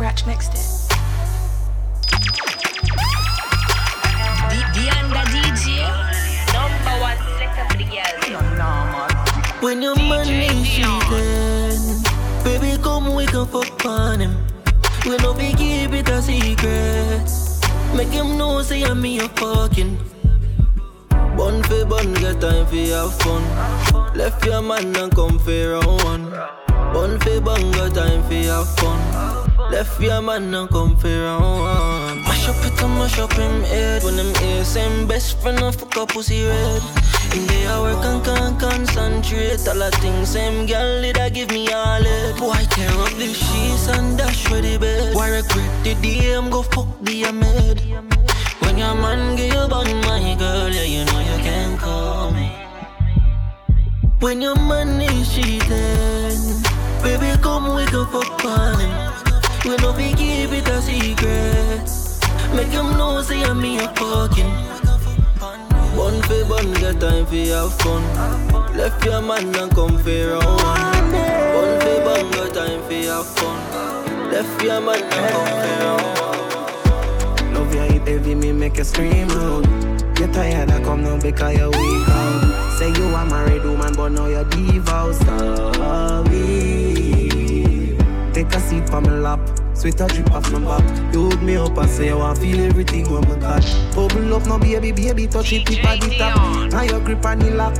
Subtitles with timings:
[0.00, 0.64] Scratch mixed it.
[9.60, 12.02] When your money cheating,
[12.42, 14.34] baby, come we can fuck on him.
[15.04, 17.30] We no be keep it a secret.
[17.94, 19.98] Make him know say I'm me a fucking.
[21.10, 24.16] Bun for bun, get time for have fun.
[24.16, 26.30] Left your man and come for round one.
[26.94, 29.29] Bun for bun, got time for have fun.
[29.70, 32.22] Left your man and come for round.
[32.22, 34.02] Mash up it and mash up him head.
[34.02, 36.82] When them ears same best friend of fuck up pussy red.
[37.36, 39.68] In the hour can can concentrate.
[39.68, 42.36] All the things same girl did I give me all it.
[42.36, 45.14] Boy tear up the sheets and dash for the bed.
[45.14, 47.80] Why regret the day I'm go fuck the amid.
[48.58, 52.50] When your man give you bun my girl, yeah you know you can call me.
[54.18, 56.62] When your man is cheating,
[57.02, 59.09] baby come we can fuck on him.
[59.64, 61.84] We no be keep it a secret.
[62.54, 64.50] Make him know say I'm me a fucking.
[65.94, 68.02] Bun for bun, get time for have fun.
[68.74, 71.10] Left your man and come for round one.
[71.52, 74.30] Bun for bun, got time for have fun.
[74.30, 76.04] Left your man and come for round
[77.44, 77.54] one.
[77.54, 79.66] Love you hit heavy, me make you scream out.
[80.18, 82.78] You tired, I come now because you weak out.
[82.78, 85.14] Say you a married woman, but now you're devout.
[85.16, 86.89] Sorry.
[88.40, 89.38] Take a seat for my lap.
[89.74, 91.12] Sweet a drip off my back.
[91.12, 93.62] You hold me up and say you want feel everything when my got.
[93.94, 96.72] Bubble up now, baby, baby, touch it tip at the top.
[96.72, 97.76] Now your grip on the lock.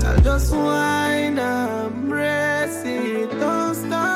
[0.00, 4.07] Girl, just wind up, brace it, don't stop,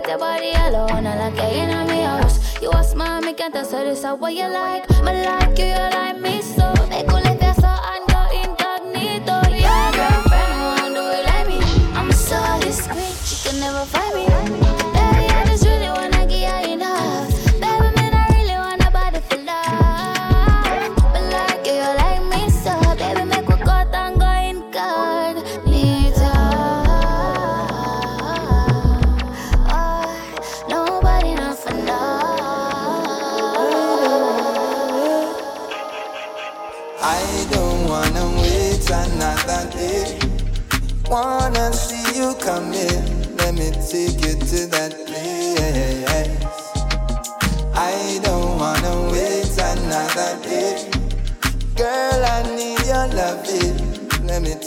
[0.00, 1.06] Forget your body alone?
[1.06, 2.62] I like you in my house.
[2.62, 4.02] You a smile, me can't answer this.
[4.02, 4.88] How what you like?
[5.04, 6.72] Me like you, you like me so.
[6.88, 9.36] Make you live your so and go incognito.
[9.50, 11.60] Your girlfriend won't do it like me.
[11.92, 14.59] I'm so discreet, you can never find me.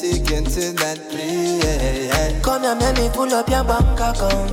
[0.04, 0.12] Loving.
[0.12, 2.42] Let me take you to that place.
[2.44, 4.52] Come here, make me pull up your bank account.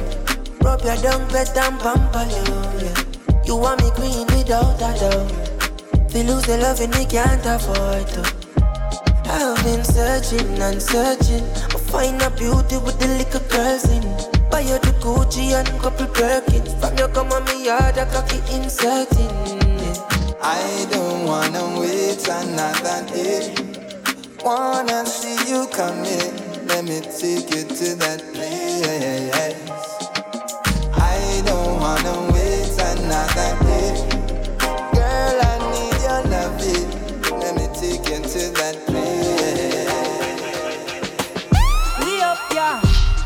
[0.62, 2.87] Rub your down, pet and pamper you.
[2.87, 3.44] Yeah.
[3.44, 6.11] You want me green without a doubt.
[6.11, 8.23] Feel lose the love and me can't afford to.
[9.26, 11.44] I've been searching and searching.
[11.44, 14.03] I find a beauty with the little curls in.
[14.50, 16.79] Buy you the Gucci and couple Birkins.
[16.81, 19.31] From you come on me yard, I cocky inserting.
[20.43, 23.69] I don't wanna wait another day.
[24.42, 26.66] Wanna see you come in.
[26.66, 29.54] Let me take you to that place.
[30.94, 33.92] I don't wanna wait another day.
[34.94, 36.56] Girl, I need your love.
[37.38, 39.90] Let me take you to that place.
[42.00, 42.81] We up, yeah.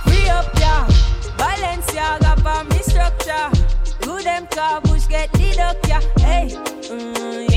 [0.06, 0.86] We up, yeah.
[1.38, 3.50] Balenciaga for me structure.
[4.02, 6.00] Good them car bush get the duck, yeah.
[6.18, 6.48] Hey,
[6.90, 7.53] mm,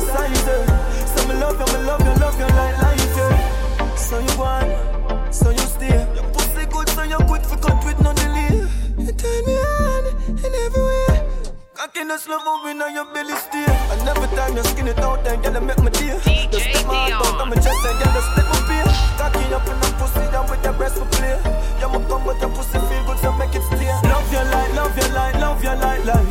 [0.00, 0.48] size.
[0.48, 1.06] eh.
[1.14, 3.16] So me love you, me love you, love you like life.
[3.16, 3.94] Yeah.
[3.96, 5.96] So you want, so you stay.
[6.14, 8.64] Your pussy good, so you quick fi cut with no delay.
[8.98, 10.04] You turn me on
[10.44, 11.26] in every way.
[11.74, 13.64] Cocky slow moving on your belly stay.
[13.92, 16.18] And every time you skin it out, then you make me dear.
[16.50, 18.84] Just step my out on my chest and just step up here.
[19.16, 21.36] Cocky up in the pussy, down with your breast for play.
[21.80, 23.88] You ma come with your pussy feel good, so make it stay.
[24.08, 26.28] Love your light, love your light, love your light, light.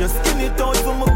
[0.00, 1.13] You skin it out, me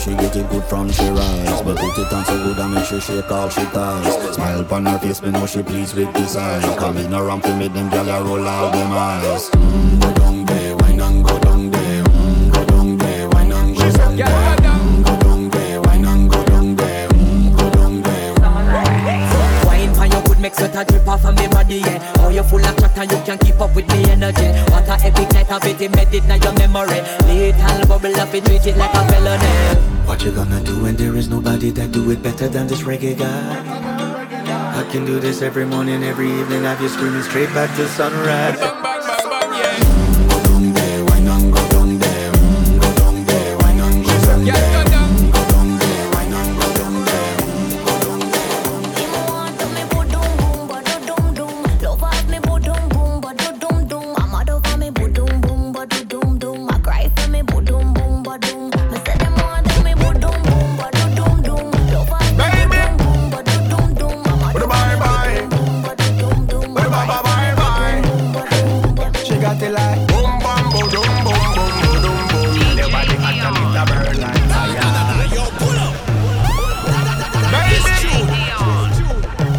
[0.00, 2.84] she get it good from she rise But put it on so good and make
[2.84, 4.34] sure shake all she ties.
[4.34, 7.54] Smile upon her face, me know she pleased with this eyes Come in around to
[7.56, 9.50] me, them gyal a roll out them eyes.
[9.50, 10.49] Mm,
[23.00, 24.48] chatter, you can keep up with me energy.
[24.70, 27.00] What a epic night of it, embedded in your memory.
[27.26, 30.06] Little bubble up, it treat it like a felony.
[30.06, 33.16] What you gonna do when there is nobody that do it better than this reggae
[33.16, 34.78] guy?
[34.78, 38.89] I can do this every morning, every evening, have you screaming straight back to sunrise.
[69.62, 72.78] It like boom, bam, boom, boom, boom, boom, boom, boom, boom.
[72.78, 74.88] Your body hot and it a burn like fire.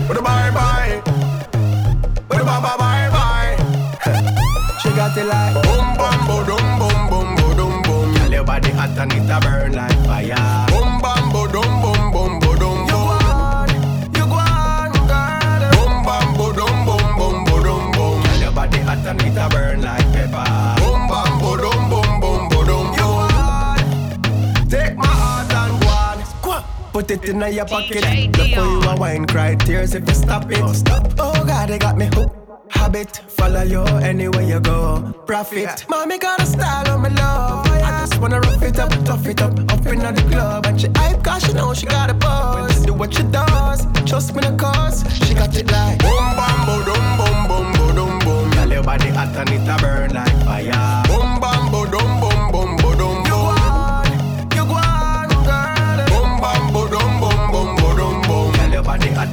[0.10, 1.02] With a bye bye,
[2.30, 3.56] with a bye bye bye bye.
[4.82, 6.46] She got it like boom, boom, boom,
[6.80, 8.32] boom, boom, boom, boom, boom.
[8.32, 10.66] Your body hot and it a burn like fire.
[10.72, 11.91] Boom, boom, boom, boom, boom, boom,
[27.02, 27.96] put it in your pocket.
[27.96, 30.62] Look where you a wine, cry tears if you stop it.
[30.62, 31.08] Oh, stop.
[31.20, 32.36] oh God, they got me hooked.
[32.70, 35.14] Habit, follow you anywhere you go.
[35.26, 37.68] Profit, mommy got a style on my love.
[37.68, 40.66] I just wanna rough it up, tough it up, up in the club.
[40.66, 42.86] And she hype cause she know she got a buzz.
[42.86, 45.04] Do what she does, trust me the cause.
[45.26, 48.52] She got it like boom, bam, boom, boom, boom, boom, boom, boom.
[48.52, 51.04] Girl, your body hot and it a burn like fire.
[51.08, 51.61] Boom, bam,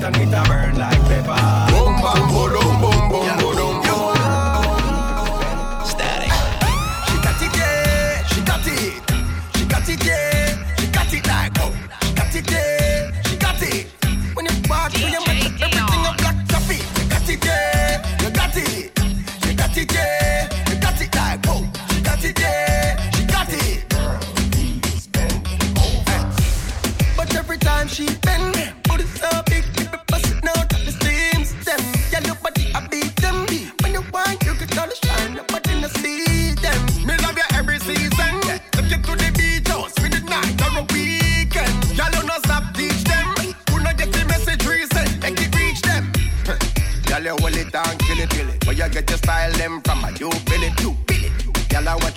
[0.09, 1.37] Anita burn like pepper.
[1.71, 2.33] Boom, bam,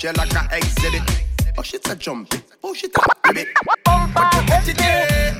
[0.02, 1.04] she like a exhibit.
[1.60, 2.42] Oh, she's a jumpy.
[2.64, 3.50] Oh, she's a ribbit.
[3.86, 5.31] Bumper, she.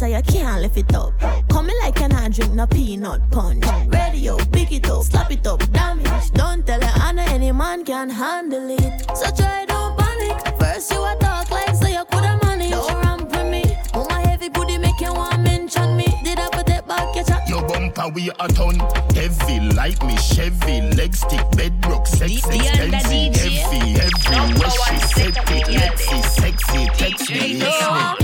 [0.00, 1.12] so you can't lift it up.
[1.50, 3.66] Coming like an hard drink no peanut punch.
[3.88, 6.30] Radio, pick it up, slap it up, damage.
[6.32, 9.04] Don't tell her Anna, any man can handle it.
[9.14, 10.58] So try don't panic.
[10.58, 12.70] First you a talk like so you coulda manage.
[12.70, 13.76] Don't run for me.
[13.92, 16.06] Oh my heavy booty make you want mention me.
[16.24, 17.46] Did I put it back your chat?
[17.46, 18.76] Your bumper we a ton
[19.14, 20.80] heavy like me Chevy.
[20.96, 22.90] Leg stick, bedrock, sexy, expensive.
[22.94, 25.66] Heavy, heavy, where she set it.
[25.76, 28.19] Lexi, sexy, text me, me.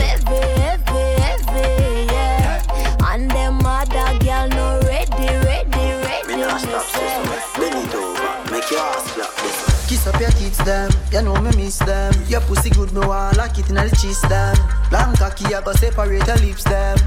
[10.67, 10.91] them.
[11.13, 12.13] You know me miss them.
[12.29, 14.57] Your pussy good, me want lock it in the cheese them.
[14.93, 16.99] Long cocky, I go separate your lips them.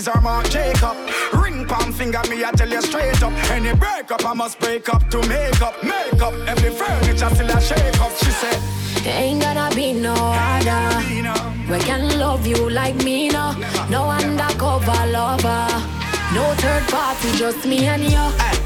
[0.00, 0.96] Levi's or Mark Jacob.
[1.32, 3.32] Ring palm finger, me I tell you straight up.
[3.50, 6.34] Any breakup, I must break up to make up, make up.
[6.48, 8.12] Every furniture still a shake up.
[8.18, 8.60] She said.
[9.04, 11.00] There ain't gonna be no other.
[11.70, 13.52] We can love you like me, no.
[13.88, 15.68] No undercover lover.
[16.34, 18.24] No third party, just me and you.
[18.38, 18.59] Hey.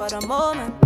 [0.00, 0.79] For the moment,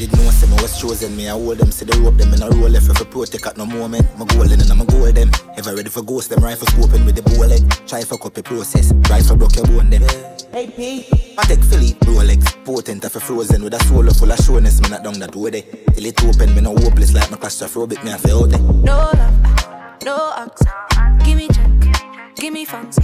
[0.00, 2.40] did know say me was chosen, me I hold them, see the rope them in
[2.40, 4.06] a roll left for protect at no moment.
[4.16, 5.30] My golden and I'm a goal them.
[5.58, 7.60] Ever ready for ghost them, rifle scoping with the bullet.
[7.86, 10.02] Try for copy process, rifle broke your bone them.
[10.52, 11.06] Hey P.
[11.36, 15.04] I take Philly, Rolex, potent if frozen with a soul full of showness, me not
[15.04, 15.62] down that way there.
[15.92, 18.60] Till it open, me no hopeless like my claustrophobic, me I feel out there.
[18.60, 19.36] No love,
[20.02, 20.64] no act.
[21.26, 22.98] Give me check, give me funds.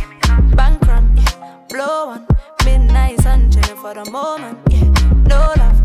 [0.57, 1.61] Bank run, yeah.
[1.69, 2.27] blow one.
[2.65, 4.89] Midnight sun chillin' for the moment, yeah.
[5.29, 5.79] No love,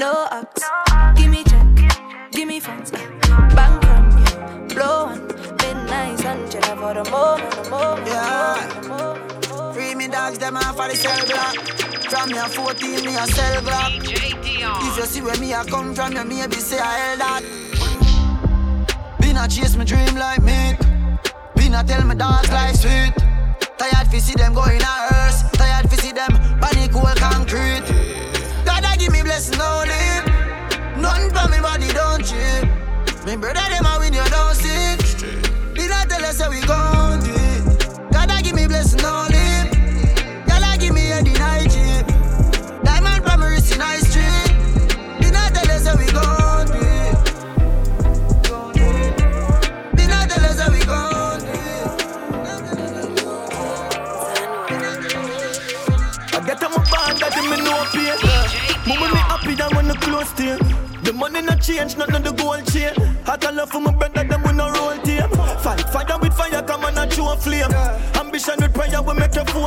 [0.00, 0.60] no act.
[1.14, 1.66] Give me check,
[2.32, 2.90] give me funds.
[2.90, 4.66] Bank run, yeah.
[4.72, 5.26] blow one.
[5.60, 9.74] Midnight sun chillin' for the moment, the moment, the moment.
[9.74, 11.54] Free me dogs, them off for the cell block.
[12.08, 13.92] From your 14, me a cell block.
[14.86, 17.42] If you see where me a come from, you maybe say I held that.
[19.20, 20.78] Been a chase my dream like me.
[21.56, 23.12] Been a tell my dogs like sweet.
[23.76, 25.42] Tired fi see them going a hearse.
[25.52, 27.99] Tired fi see them body cool concrete.
[29.00, 30.26] Give me blessing leave.
[30.98, 32.68] Nothing for me body don't cheat.
[33.24, 34.96] Me brother them a win you don't see.
[35.72, 38.12] Did I tell us how we gon' do it?
[38.12, 39.29] God I give me blessing no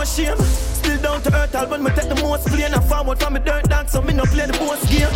[0.04, 0.38] we make you for shame.
[0.38, 2.74] Still down to earth, i album, me take the most plane.
[2.74, 5.10] I forward from me dirt dance, so me no play the boss game.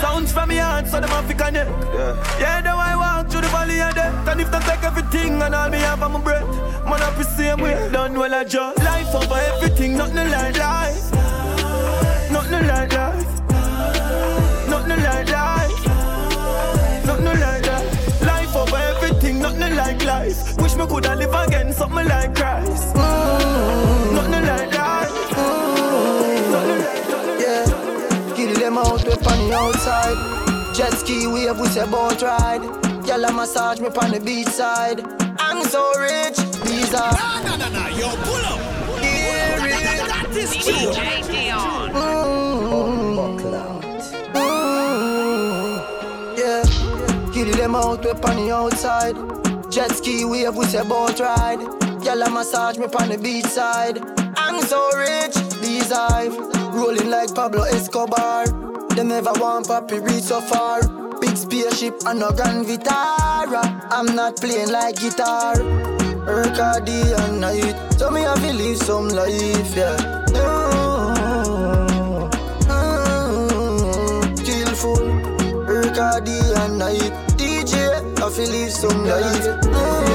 [0.00, 1.70] Sounds from me heart, so them have to connect.
[1.94, 4.28] Yeah, yeah the way I walk through the valley of death.
[4.28, 6.46] And if they take everything and all me have on my breath,
[6.84, 7.90] man, I be same way.
[7.92, 11.12] Done well, I just life over everything, nothing like life.
[12.30, 13.32] Nothing like life.
[14.68, 15.86] Nothing like life.
[17.06, 18.22] Nothing like life.
[18.22, 20.56] Life over everything, nothing like life.
[20.58, 22.91] Wish me coulda live again, something like Christ.
[29.52, 30.74] Out we on the outside.
[30.74, 32.62] Jet ski wave with a boat ride.
[33.04, 35.00] Gyal a massage me on the beach side.
[35.38, 37.12] I'm so rich, these are.
[37.12, 38.58] No, no, no, no, yo, pull up.
[39.02, 39.82] Yeah, rich.
[40.08, 41.90] That is DJ Dion.
[41.92, 43.18] Mm-hmm.
[44.34, 44.68] Mm-hmm.
[46.38, 46.64] Yeah,
[47.32, 49.16] kill them out we on the outside.
[49.70, 51.60] Jet ski wave with a boat ride.
[52.02, 54.00] Gyal a massage me on the beach side.
[54.36, 56.34] I'm so rich, these eyes
[56.72, 58.61] rolling like Pablo Escobar.
[58.94, 60.80] They never want papi reach so far.
[61.20, 63.62] Big spaceship and no Grand Vitara.
[63.90, 65.56] I'm not playing like guitar.
[66.26, 69.96] Work hard day and night, so me have to live some life, yeah.
[70.28, 72.30] Mm,
[72.68, 75.06] mm, Kill full,
[75.66, 77.12] work hard day and night.
[77.36, 77.74] DJ,
[78.22, 79.46] I feel live some life.
[79.64, 80.11] Mm,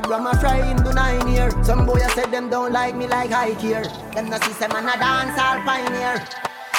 [0.00, 1.50] Become my dog, ram a fry nine year.
[1.62, 3.84] Some boy I said them don't like me like I here.
[4.14, 6.24] Them no see them and a dance all pioneer.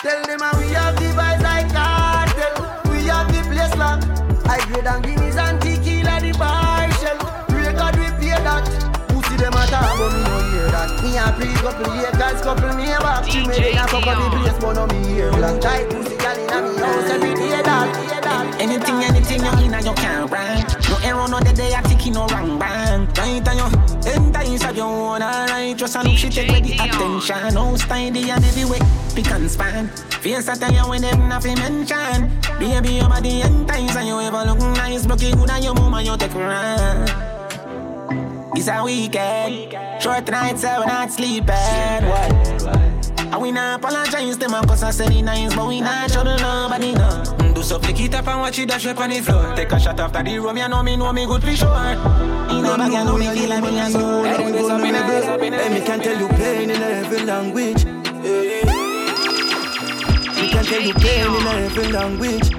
[0.01, 2.55] Tell them how we have the vibes like cartel.
[2.91, 4.07] We have the place locked.
[4.49, 7.19] I grade and guineas and tequila the bar shell.
[7.53, 8.65] Record we pay that.
[9.09, 10.89] Pussy them a talk but me no hear that.
[11.03, 13.29] Me a pre couple acres, couple me a back.
[13.29, 15.61] She me dey a fuck up the place but no me hear black.
[15.61, 18.13] Tight pussy gal inna me house every day that.
[18.59, 20.82] Anything, anything you in and you can't run.
[20.93, 23.07] No error, no dead day, I think you no wrong bang.
[23.17, 25.75] Right and you enter inside your own alright.
[25.75, 27.55] Just a look, she take away the attention.
[27.55, 28.79] No style, the and everywhere,
[29.15, 29.87] pick and span.
[30.21, 32.29] Face a tell you when them nothing mention.
[32.59, 35.07] Baby, your body entice and you ever look nice.
[35.07, 37.09] Block it good and your mama you take run.
[38.55, 42.05] It's a weekend, short nights, so we not sleeping.
[42.05, 43.09] What?
[43.17, 46.23] And we not apologize to them cause I said it nice, but we not show
[46.23, 47.32] the nobody no.
[47.63, 49.55] Do something, keep up and watch it dash up on the floor.
[49.55, 51.69] Take a shot after the room, you know me, know me good for sure.
[51.69, 54.23] In a bag, you know me feel like me a soul.
[54.25, 57.85] Hey, me can tell you pain in every language.
[57.85, 57.93] Me
[60.49, 62.51] can tell you pain in every language.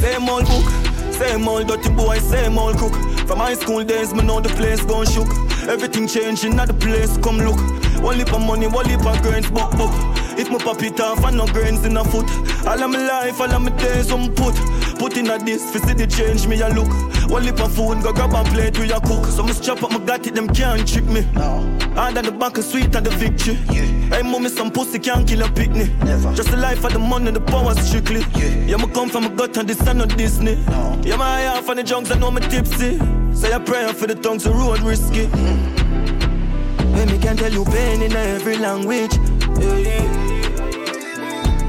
[0.00, 0.68] Same old book,
[1.12, 2.94] same old dirty boy, same old cook.
[3.28, 5.28] From high school days, me know the place gone shook.
[5.68, 7.60] Everything changing at the place, come look.
[8.02, 10.11] One lip of money, one lip of grains, book, book.
[10.38, 12.28] If me pop it off and no grains in a foot.
[12.66, 14.54] All of my life, all of my days, I'm put.
[14.98, 16.88] Put in a this, for see the change me a look.
[17.30, 19.26] One lip of food, go grab a plate with your cook.
[19.26, 21.26] So me strap up, my got it, them can't trick me.
[21.34, 21.72] No.
[21.94, 23.58] Hard the back of sweet and the victory.
[23.70, 23.84] Yeah.
[24.16, 25.90] Hey, mommy, some pussy can't kill a picnic.
[26.04, 26.32] Never.
[26.34, 28.20] Just the life of the money, the power strictly.
[28.34, 30.56] Yeah, yeah me come from a gut and this and not Disney.
[30.68, 31.00] No.
[31.04, 32.98] Yeah, my eye off on the junks, I know me tipsy.
[33.34, 35.26] Say a prayer for the tongues, the road risky.
[35.26, 36.94] Mm.
[36.94, 39.16] Hey, me can tell you pain in every language.
[39.58, 40.21] Yeah.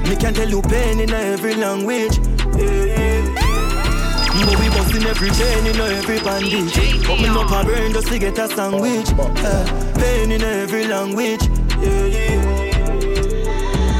[0.08, 2.18] Me can tell you pain in every language.
[2.58, 3.04] Yeah.
[4.46, 6.76] But we bustin' every chain in every bandage.
[6.76, 9.08] Me not a brain just to get a sandwich.
[9.18, 9.64] Uh,
[9.94, 11.48] pain in every language.
[11.80, 12.06] Yeah,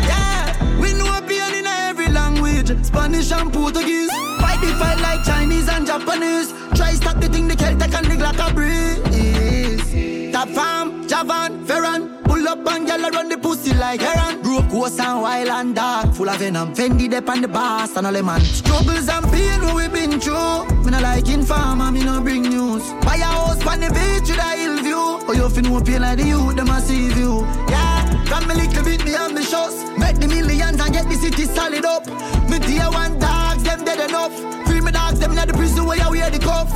[0.07, 0.81] yeah.
[0.81, 2.71] we know pain in every language.
[2.85, 4.11] Spanish and Portuguese.
[4.41, 6.53] Fight the fight like Chinese and Japanese.
[6.75, 10.33] Try stop the thing the Celtic and the a breeze.
[10.33, 12.14] Top farm, Javan, Ferran.
[12.45, 14.43] Pull up and gyal run the pussy like heron.
[14.43, 16.75] Broke horse and wild and dark, full of venom.
[16.75, 18.43] Fendi dep on the boss and all the man.
[18.43, 20.67] Struggles and pain what we been through.
[20.85, 22.83] Me no like informer, me no bring news.
[23.03, 25.25] Buy a house on the beach with a hill view.
[25.27, 27.47] Oh you fin no pain like the youth, them a see you.
[27.71, 29.75] Yeah, from me little bit me ambitious.
[29.97, 32.07] Make the millions and get the city solid up.
[32.51, 34.37] Me dear one dogs, them dead enough.
[34.69, 36.69] Me dogs, them in the prison where you wear the cuff.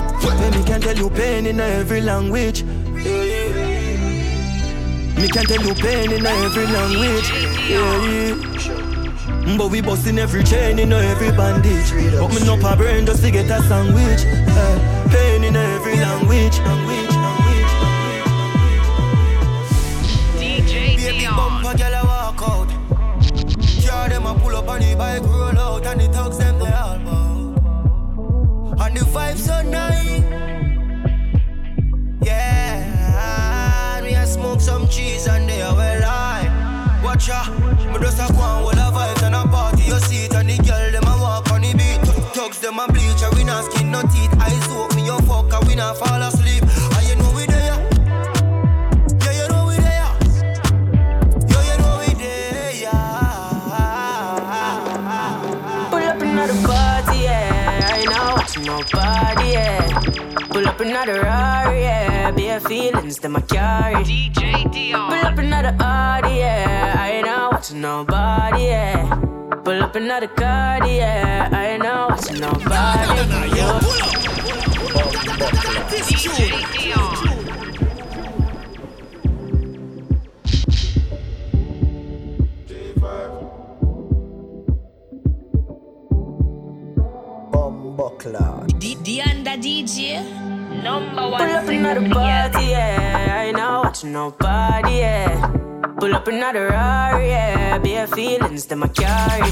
[0.57, 2.62] Me can tell you pain in every language.
[2.62, 3.77] Yeah, yeah.
[5.18, 7.28] Me can tell you pain in every language.
[7.68, 9.57] Yeah, yeah.
[9.57, 11.90] But we bustin' every chain in every bandage.
[12.20, 14.22] But me not a brain just to get a sandwich.
[14.24, 16.59] Uh, pain in every language.
[16.61, 17.74] language, language,
[20.38, 22.68] DJ Baby girl, I walk out.
[23.85, 26.66] Car them a pull up on the bike, roll out, and the thugs them they
[26.66, 28.87] all bout.
[28.87, 30.27] And the vibes so nice.
[34.68, 36.46] Some cheese and they are well high.
[37.02, 37.40] Watch ya,
[37.90, 39.85] me just a go on with a vibes and a party.
[39.85, 42.00] You see it and the girl them a walk on the beat.
[42.35, 44.35] Tugs them a bleach, and we not skin no teeth.
[44.44, 46.62] Eyes open, you fuck, and we not fall asleep.
[46.96, 47.76] And you know we there.
[49.24, 50.11] Yeah, you know we there.
[51.50, 52.92] Yeah, you know we there.
[55.90, 57.96] Pull up another party, yeah.
[57.96, 60.00] I know watching nobody, yeah.
[60.52, 62.33] Pull up another Rari, yeah.
[62.33, 64.04] Bare feelings that my carry.
[64.04, 65.11] DJ Dion.
[65.11, 66.94] Pull up another Audi, yeah.
[66.98, 69.14] I ain't not watching nobody, yeah.
[69.64, 71.48] Pull up another card, yeah.
[71.52, 73.57] I ain't not watching nobody.
[73.57, 74.28] Yo, pull up.
[75.90, 76.37] DJ
[76.72, 77.28] Dion.
[88.78, 90.38] D, D under DJ.
[90.82, 91.40] Number one.
[91.40, 93.26] Pull up another party, yeah.
[93.30, 95.50] I ain't not watching nobody, yeah.
[95.98, 97.78] Pull up another Rari, yeah.
[97.78, 99.50] Bare feelings that my carry.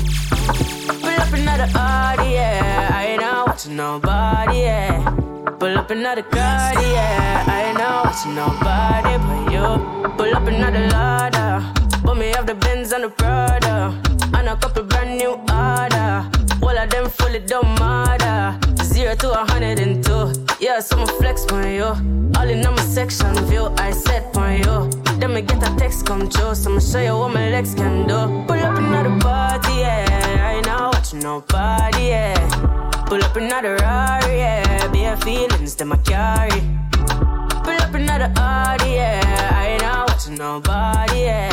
[1.00, 2.90] Pull up another Audi, yeah.
[2.92, 5.10] I ain't not watching nobody, yeah.
[5.58, 7.44] Pull up another car, yeah.
[7.48, 10.10] I ain't not watching nobody but you.
[10.16, 11.64] Pull up another ladder.
[12.02, 14.00] Put me off the Benz and the Prada.
[14.34, 16.30] And a couple brand new order.
[16.62, 18.58] All of them fully don't matter.
[18.84, 20.45] Zero to a hundred and two.
[20.58, 21.84] Yeah, so I'ma flex on you.
[22.36, 24.90] All in on my section view, I set on you.
[25.18, 28.06] Then me get a text come true, so I'ma show you what my legs can
[28.08, 28.44] do.
[28.46, 30.06] Pull up another party, yeah.
[30.40, 33.04] I ain't not watching nobody, yeah.
[33.04, 34.88] Pull up another Rari, yeah.
[34.88, 36.62] Bare feelings that my carry.
[37.62, 39.50] Pull up another Audi, yeah.
[39.52, 41.52] I ain't not watching nobody, yeah.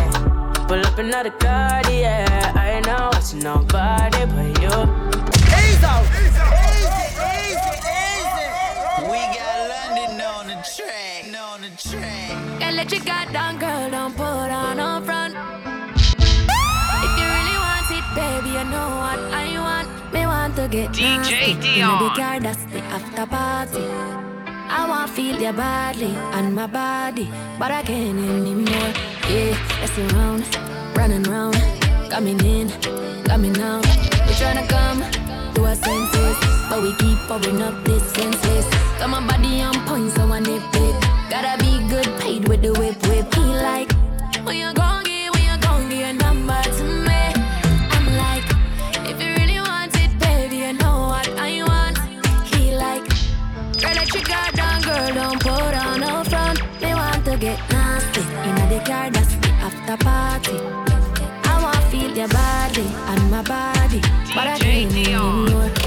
[0.68, 2.54] Pull up another car, yeah.
[2.56, 5.34] I ain't not watching nobody but you.
[5.60, 6.63] Ease out.
[12.84, 15.34] Let your guard down, girl, don't put on no front.
[17.06, 19.88] If you really want it, baby, you know what I want.
[20.14, 21.52] Me want to get DJ nasty.
[21.52, 22.04] In Dion.
[22.04, 23.86] the car, that's the after party.
[24.78, 28.92] I want feel your body and my body, but I can't anymore.
[29.32, 30.44] Yeah, let's around,
[30.98, 31.56] running round,
[32.10, 32.68] coming in,
[33.24, 33.86] coming out.
[34.28, 35.00] We tryna come
[35.54, 36.38] to our senses,
[36.70, 38.68] but we keep pouring up this senseless.
[39.00, 41.03] Got my body on point, so I nip it.
[41.34, 43.34] Gotta be good paid with the whip, whip.
[43.34, 43.92] He like,
[44.46, 47.22] when you gon' get, when you gon' get your number to me.
[47.96, 48.46] I'm like,
[49.10, 51.98] if you really want it, baby, you know what I want.
[52.54, 53.02] He like,
[53.82, 56.62] girl, let your guard down, girl, don't put on no front.
[56.80, 58.22] They want to get nasty.
[58.22, 60.60] In the car, that's the after party.
[61.50, 64.02] I wanna feel your body and my body,
[64.36, 65.83] but I can't anymore.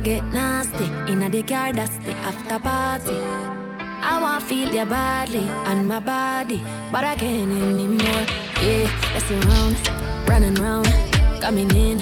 [0.00, 3.16] Get nasty in the car, that's the after party.
[4.00, 8.24] I want feel your body and my body, but I can't anymore.
[8.62, 9.76] Yeah, let's around,
[10.28, 10.86] running round,
[11.40, 12.00] coming in,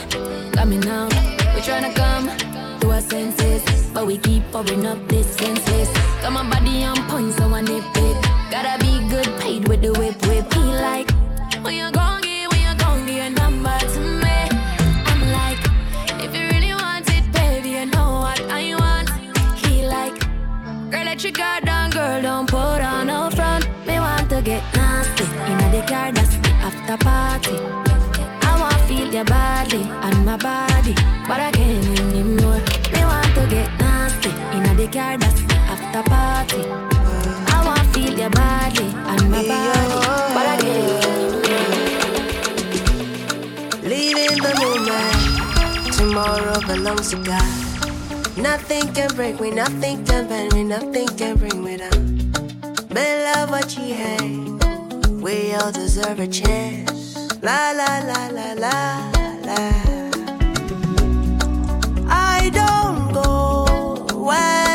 [0.52, 1.12] coming out.
[1.54, 2.26] We tryna come
[2.80, 3.62] to our senses,
[3.94, 5.90] but we keep pouring up this senseless.
[6.20, 8.16] Got my body on point, so I nip it.
[8.50, 10.52] Gotta be good paid with the whip whip.
[10.52, 11.10] He like,
[11.62, 12.15] when you gon'
[21.36, 23.68] girl, let your guard down, girl, don't put on no front.
[23.86, 27.58] Me want to get nasty in the car, that's the after party.
[28.42, 30.94] I want to feel your body and my body,
[31.28, 32.60] but I can't anymore.
[32.92, 36.62] Me want to get nasty in the car, that's the after party.
[37.54, 40.34] I want to feel your body and my body, oh, oh, oh.
[40.34, 40.96] but I can't
[43.84, 47.65] Leaving the moment, tomorrow belongs to God.
[48.36, 52.30] Nothing can break me, nothing can bend me, nothing can bring me down.
[52.88, 57.16] But love what you had, we all deserve a chance.
[57.42, 59.10] La la la la la
[59.42, 59.60] la.
[62.08, 64.65] I don't go where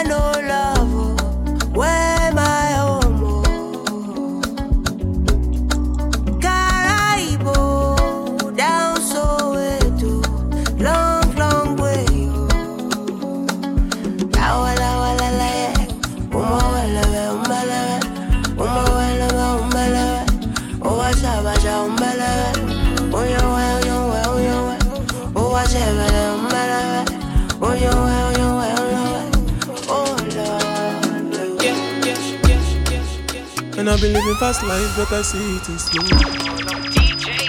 [34.31, 36.03] living fast life, but I see it in slow.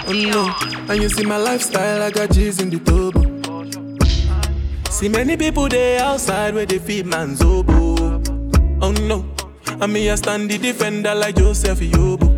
[0.09, 3.23] Oh no, and you see my lifestyle, I got G's in the turbo.
[4.91, 8.23] See many people there outside where they feed man's oboe.
[8.81, 9.25] Oh no,
[9.67, 12.31] and me I stand the defender like Joseph Yobo.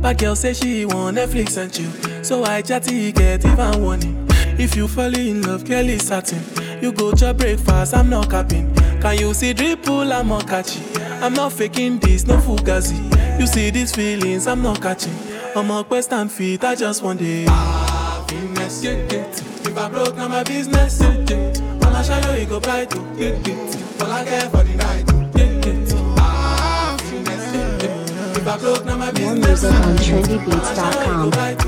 [0.00, 4.26] But girl say she want Netflix and chill, so I chatty get even warning.
[4.58, 6.42] If you fall in love, is certain.
[6.82, 8.74] You go to breakfast, I'm not capping.
[9.00, 10.82] Can you see dripple, I'm not catchy.
[11.22, 13.21] I'm not faking this, no fugazi.
[13.42, 15.12] You see these feelings, I'm not catching.
[15.56, 17.48] I'm a quest and feet, I just want it.
[17.48, 19.26] Happiness, yeah, yeah.
[19.26, 21.52] If I broke, now my business, yeah, yeah.
[21.84, 24.00] All I show you, go bright, oh, yeah, yeah.
[24.00, 25.74] All I care for the night, oh, yeah, yeah.
[26.20, 28.38] Happiness, yeah, yeah.
[28.38, 31.30] If I broke, now my More business, music on yeah, trendybeats.com.
[31.30, 31.64] Baby,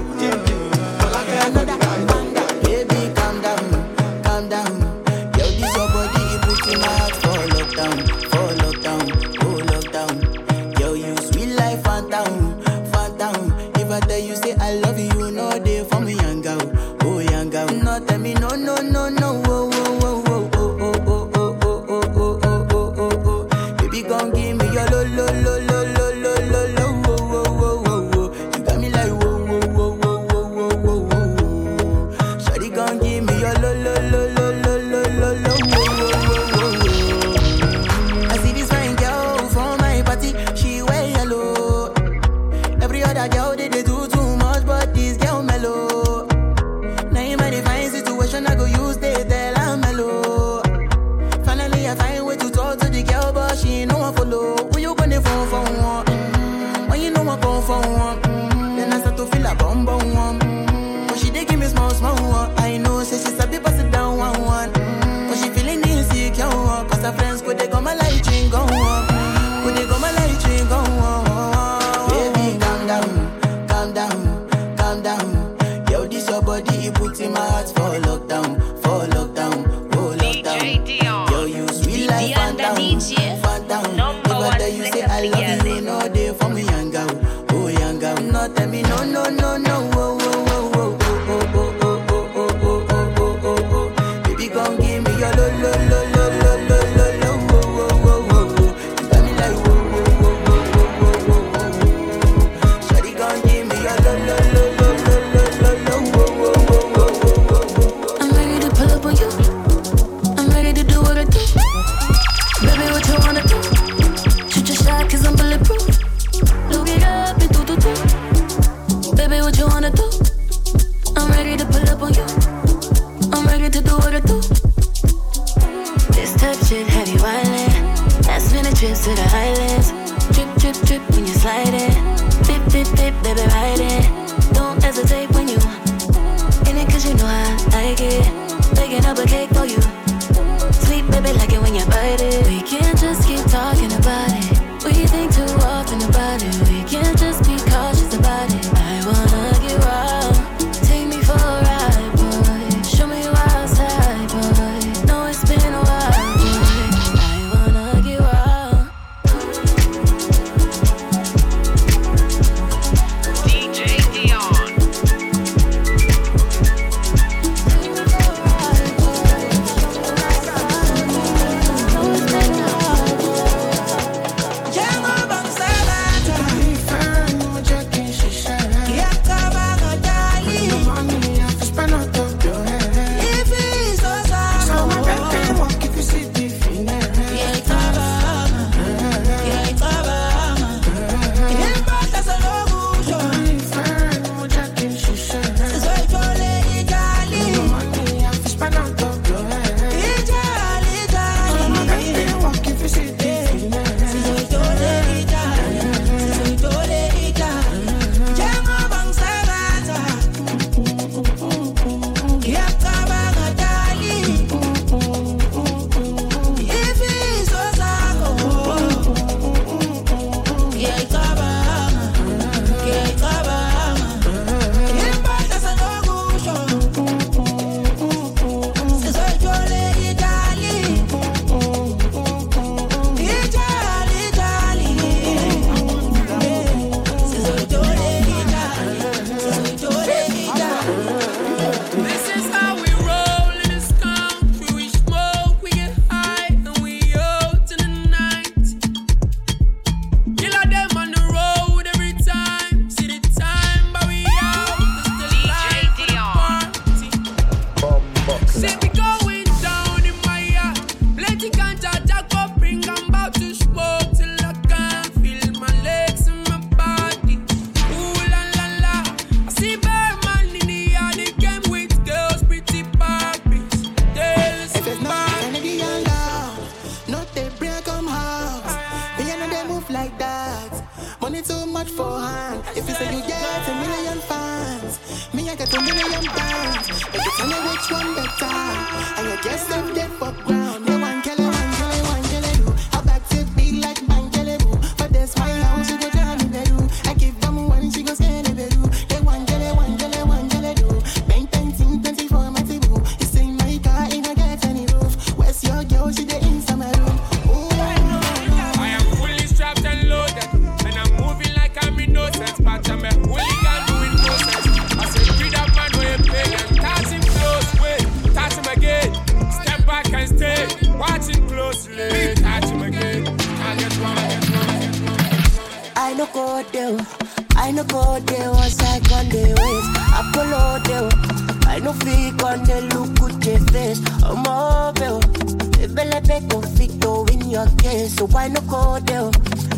[338.04, 339.30] day, so why no call them?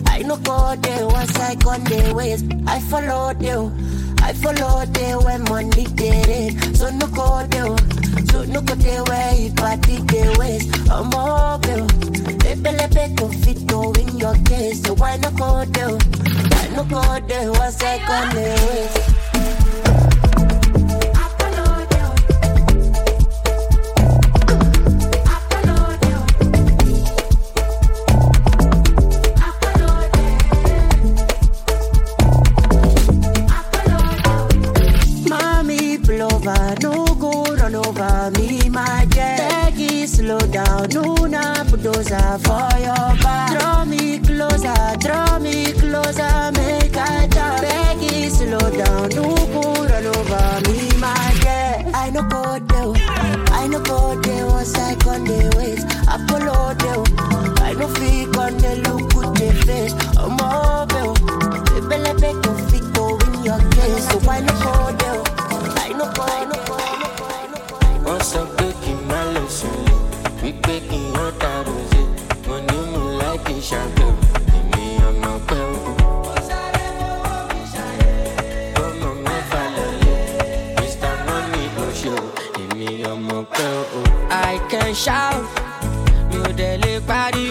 [0.07, 2.43] I no call them once I gone their ways.
[2.67, 3.63] I follow them.
[4.23, 6.77] I follow them when money get it.
[6.77, 7.77] So no call them.
[8.31, 10.65] so no go there where party the ways.
[10.91, 11.87] I'm mobile,
[12.43, 14.83] baby, baby, go fit to win your case.
[14.83, 15.99] So why no call them?
[16.53, 19.16] I no call them once I gone their ways?
[87.07, 87.46] body.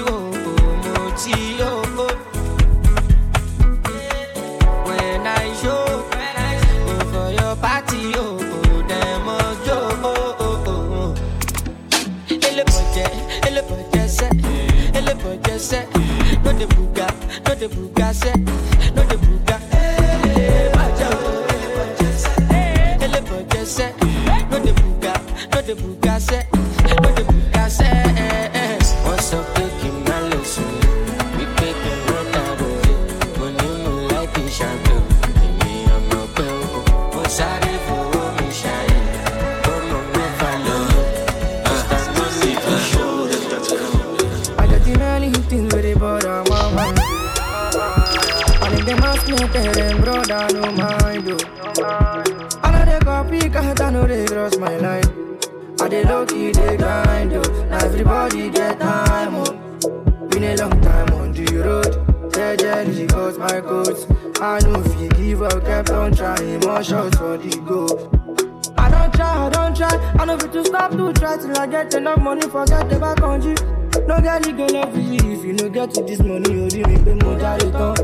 [75.86, 77.96] Get to this money, you me pay more jolly ton.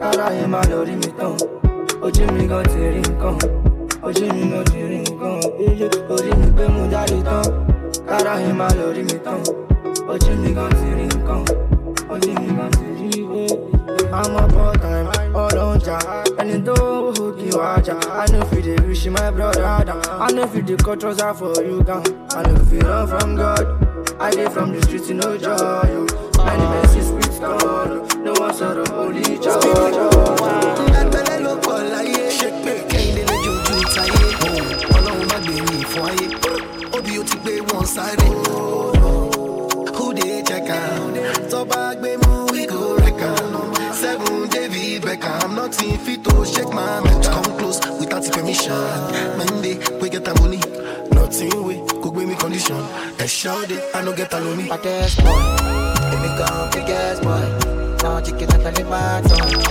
[0.00, 1.34] Kára yẹn máa lọ rí mi tán.
[2.04, 3.36] Ojú mi gan ti rí nǹkan.
[4.02, 5.36] Ojú mi gan ti rí nǹkan.
[5.66, 7.44] Iye orí mi pé mo jáde tán.
[8.08, 9.40] Kára yẹn máa lọ rí mi tán.
[10.12, 11.42] Ojú mi gan ti rí nǹkan.
[12.12, 13.44] Ojú mi gan ti rí ìwé.
[14.12, 15.98] I'm a part time, all on ja.
[16.38, 17.96] And it don't kí wá jà.
[18.22, 19.64] I know if you dey wish my brother.
[19.64, 22.04] I know if you dey cut trousers for you down.
[54.84, 55.08] Alone.
[55.16, 55.40] Boy,
[56.10, 57.44] let me go biggest boy.
[58.02, 59.62] Now chicken up and my tongue.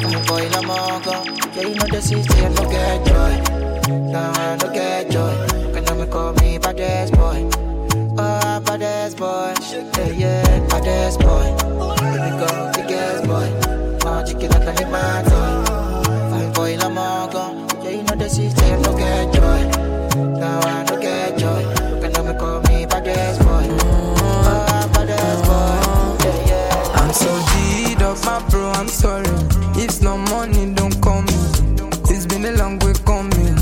[0.00, 1.24] Fine boy, la mongo.
[1.54, 3.34] Yeah, you know the city, I no get joy.
[4.10, 5.34] Now I no get joy.
[5.72, 7.48] Can you call me baddest boy?
[8.18, 9.54] Oh, baddest boy.
[9.72, 11.54] Yeah, yeah, baddest boy.
[12.02, 13.48] Let me go biggest boy.
[14.04, 15.64] Now chicken up and my tongue.
[16.30, 17.44] Fine boy, la mongo.
[17.84, 18.89] Yeah, you know the city, I no
[29.00, 29.24] sorry.
[29.80, 31.38] If no money, don't call me.
[32.12, 33.56] It's been a long way coming.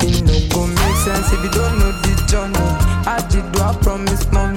[0.00, 2.66] It no go make sense if you don't know the journey.
[3.04, 4.56] I did do I promise, mommy.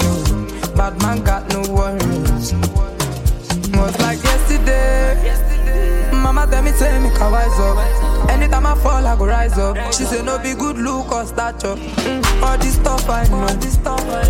[0.77, 2.53] Bad man got no worries.
[3.75, 6.11] Was like yesterday.
[6.13, 8.29] Mama tell me, say me can wise up.
[8.29, 9.75] Anytime I fall, I go rise up.
[9.93, 11.75] She say no be good look or stature.
[11.75, 13.47] Mm, all this stuff I know.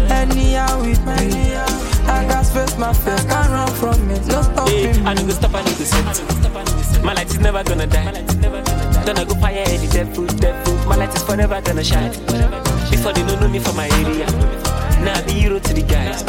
[0.10, 1.99] Anyhow with me.
[2.10, 4.26] I got face my face, can't run from it.
[4.28, 7.04] No stopping Hey, I no go stop, I no go set.
[7.04, 8.12] My light is never gonna die.
[9.06, 10.74] Gonna go fire any devil, devil.
[10.88, 12.12] My light is forever gonna shine.
[12.92, 14.26] Before they don't know me for my area.
[15.04, 16.24] Now I be hero to the guys.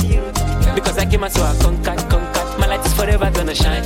[0.74, 2.58] Because I came out so I conquered, conquered.
[2.60, 3.82] My light is forever gonna shine.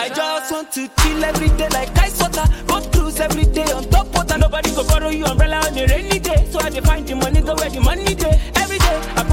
[0.00, 2.44] I just want to chill every day like ice water.
[2.66, 4.38] Go cruise every day on top water.
[4.38, 6.46] Nobody go borrow you umbrella on a rainy day.
[6.50, 8.40] So I dey find the money, go where the money day.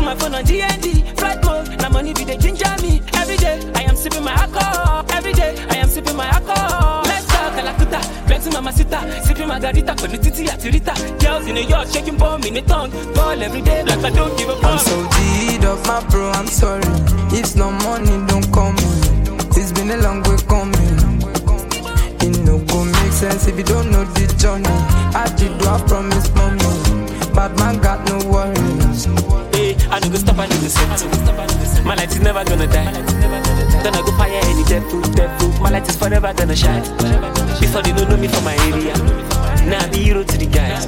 [0.05, 1.81] My phone on DND, flight mode.
[1.81, 3.01] Now money be the ginger me.
[3.15, 5.03] Every day I am sipping my alcohol.
[5.09, 7.01] Every day I am sipping my alcohol.
[7.05, 7.99] Let's talk Kalakuta,
[8.29, 10.61] Benzi Mama Sita, sipping margarita, for the titi at
[11.19, 12.91] Girls in the yard shaking bomb in the tongue.
[13.15, 16.47] Call every day like I don't give a I'm so G'd up, my bro, I'm
[16.47, 16.83] sorry.
[17.33, 18.89] If no money, don't call me.
[19.57, 20.97] It's been a long way coming.
[22.21, 24.69] It no go make sense if you don't know the journey.
[25.17, 26.29] I did do I promise,
[30.37, 31.85] I no go stop, I no go set.
[31.85, 32.91] My light is never gonna die.
[33.83, 35.49] Gonna go fire any devil, devil.
[35.61, 36.83] My light is forever gonna shine.
[37.59, 38.95] Before they don't know me for my area.
[39.69, 40.85] Now I be hero to the guys.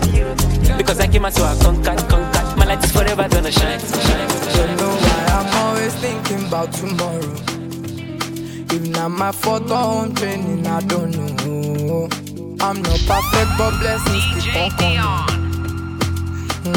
[0.77, 2.57] Because I came out so I conquered, conquered.
[2.57, 3.79] My light is forever gonna shine.
[3.79, 4.77] shine, Don't shine.
[4.77, 7.33] know why I'm always thinking about tomorrow.
[8.69, 12.09] If not my fault or home training, I don't know.
[12.59, 15.47] I'm not perfect, but blessings keep on coming.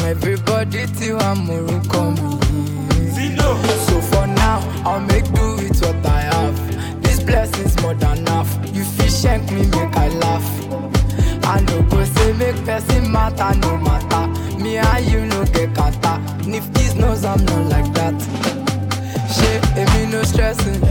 [0.05, 1.45] Everybody till I'm
[1.89, 2.30] coming.
[2.51, 7.01] So for now, I'll make do with what I have.
[7.01, 8.49] This blessings more than enough.
[8.73, 10.47] You fish shank me, make I laugh.
[11.45, 14.27] I no go say make person matter, no matter.
[14.61, 16.19] Me and you no get kata.
[16.45, 18.19] Nifty's knows I'm not like that.
[19.33, 20.81] Shit, if me no stressing.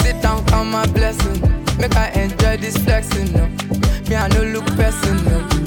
[0.00, 1.38] Sit down, count my blessing.
[1.78, 3.46] Make I enjoy this flexing, no.
[4.08, 5.59] Me I no look person, no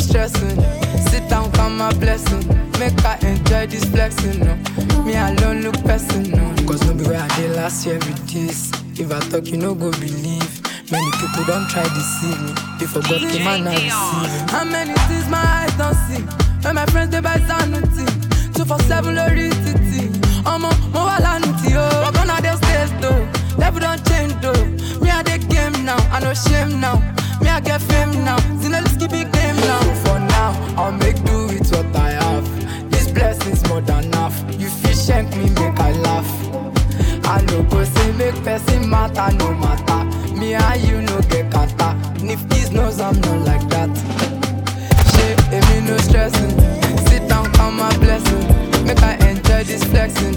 [0.00, 0.60] stressing.
[1.10, 2.46] Sit down, count my blessing.
[2.78, 4.40] Make I enjoy this flexing.
[4.40, 4.54] No.
[5.04, 6.30] Me alone look person.
[6.30, 6.54] No.
[6.66, 8.70] Cause no be where I did last year with this.
[8.98, 10.52] If I talk, you no go believe.
[10.90, 12.52] Many people don't try to see me.
[12.78, 14.50] They forgot the man I receive.
[14.50, 16.22] How many things my eyes don't see?
[16.62, 18.06] When my friends they buy sanity.
[18.54, 20.10] Two for seven, lorry city.
[20.44, 21.42] I'm a more than
[21.76, 22.10] oh.
[22.14, 23.22] Gonna stay though.
[23.56, 24.64] Never don't change though.
[25.00, 25.22] Me I
[25.84, 26.96] now, I no shame now.
[27.40, 29.80] Me I get fame now, Zinaliski big name now.
[30.04, 32.90] For now, I'll make do with what I have.
[32.90, 34.36] This blessing's more than enough.
[34.58, 36.30] You fish shank me, make I laugh.
[37.24, 40.04] I no go say make person matter, no matter.
[40.38, 41.96] Me and you no get kata.
[42.22, 43.90] Nifty's knows I'm not like that.
[45.12, 46.50] Shit, if me no stressing,
[47.08, 48.84] sit down, count my blessing.
[48.86, 50.29] Make I enjoy this flexing.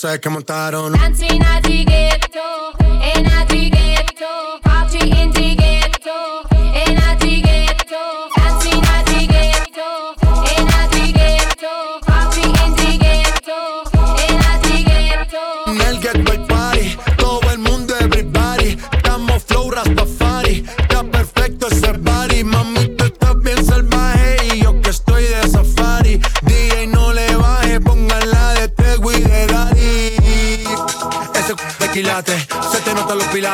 [0.00, 0.18] Så här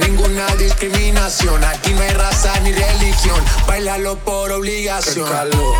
[0.00, 1.62] ninguna discriminación.
[1.62, 5.24] Aquí no hay raza ni religión, bailalo por obligación.
[5.24, 5.76] Qué calor.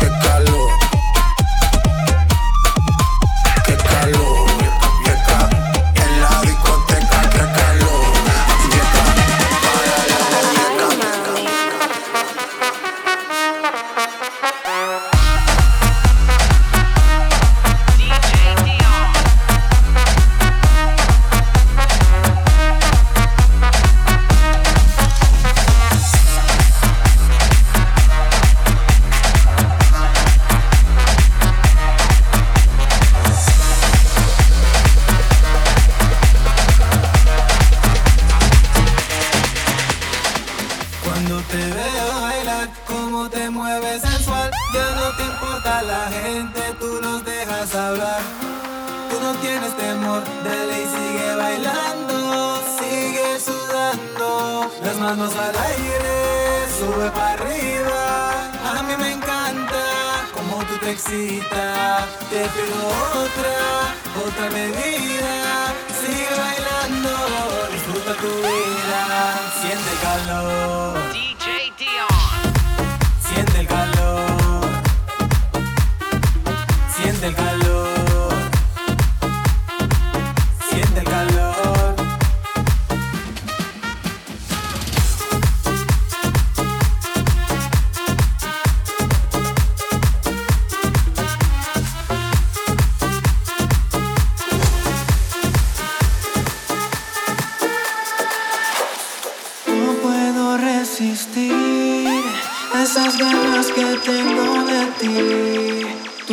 [0.00, 0.73] Qué calor.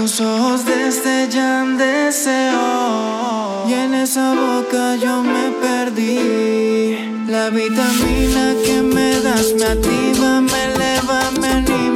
[0.01, 6.97] Tus ojos destellan deseo y en esa boca yo me perdí.
[7.27, 11.90] La vitamina que me das me activa, me eleva, me anima.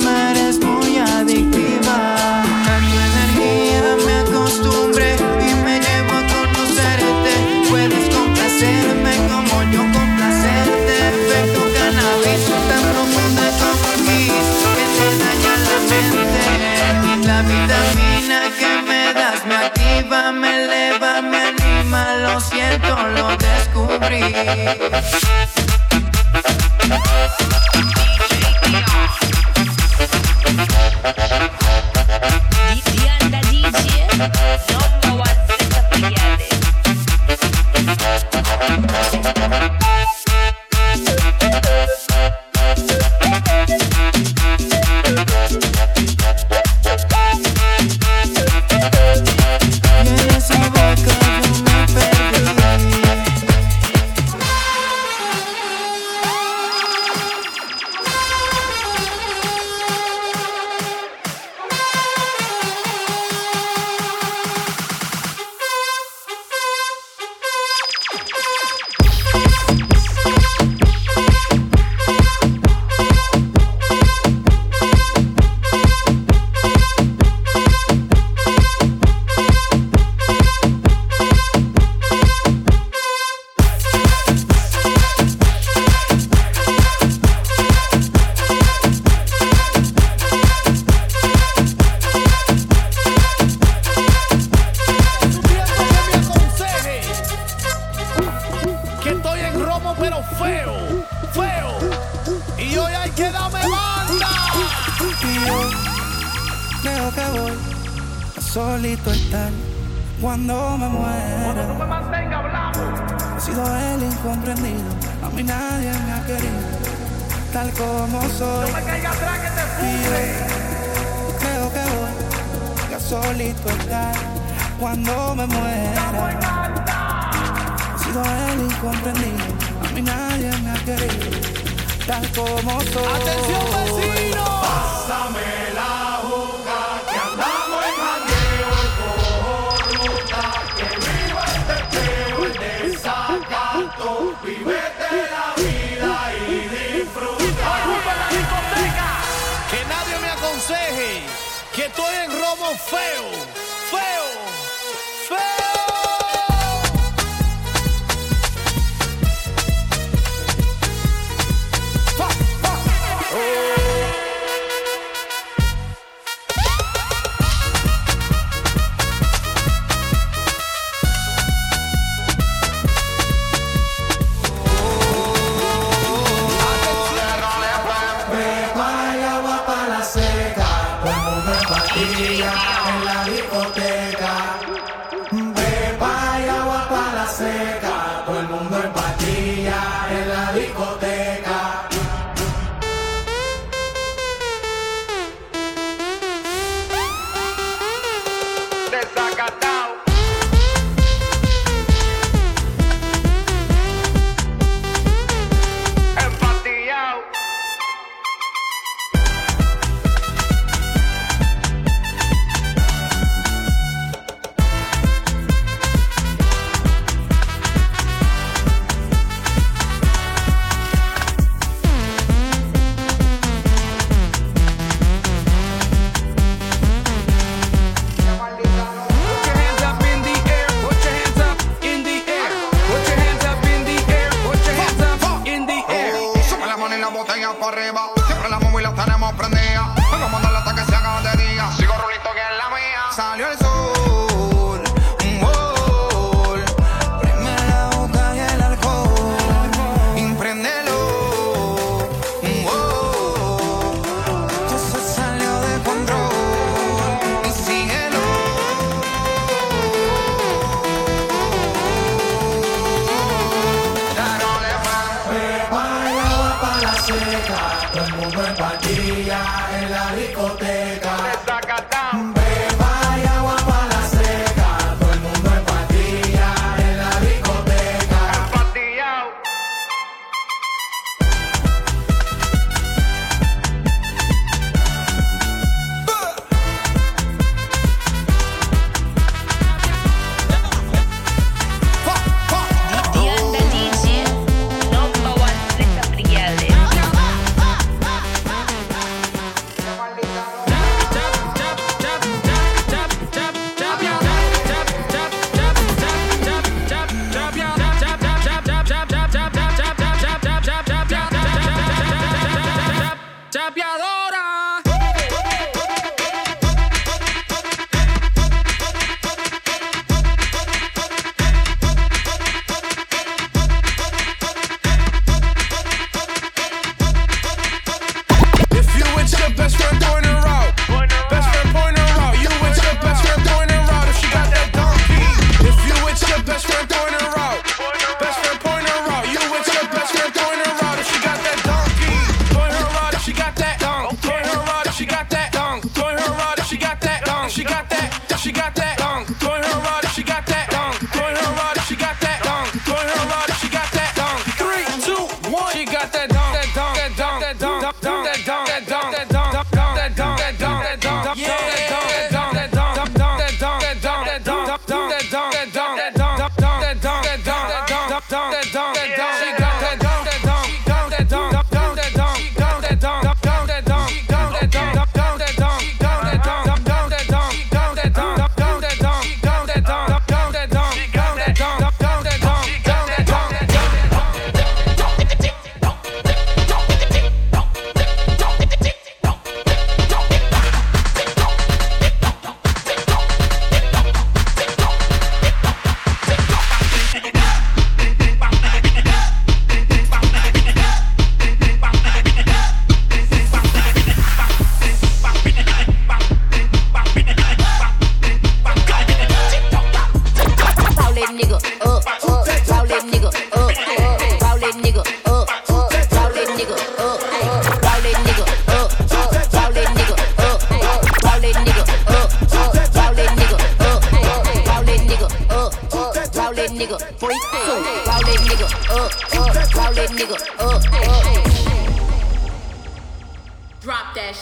[22.79, 25.24] momento lo descubrí.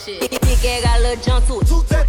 [0.04, 0.20] shit.
[0.20, 2.03] Big, big, got a little jump to it.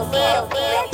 [0.09, 0.90] well, well, well.